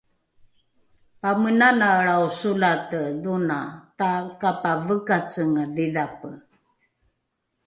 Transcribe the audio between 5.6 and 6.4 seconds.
dhidhape